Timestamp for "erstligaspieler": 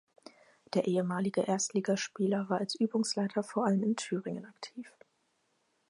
1.43-2.49